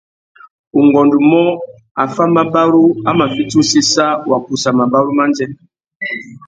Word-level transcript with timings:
Ungôndumô, 0.79 1.45
affámabarú 2.03 2.83
a 3.09 3.09
mà 3.17 3.25
fiti 3.33 3.55
usséssa 3.61 4.05
wa 4.29 4.37
kussa 4.45 4.69
mabarú 4.77 5.11
mandjê. 5.17 5.45